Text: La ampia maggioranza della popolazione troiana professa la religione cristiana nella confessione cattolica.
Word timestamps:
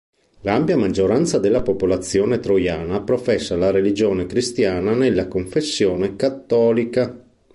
La 0.39 0.55
ampia 0.55 0.75
maggioranza 0.75 1.37
della 1.37 1.61
popolazione 1.61 2.39
troiana 2.39 3.01
professa 3.03 3.55
la 3.55 3.69
religione 3.69 4.25
cristiana 4.25 4.95
nella 4.95 5.27
confessione 5.27 6.15
cattolica. 6.15 7.15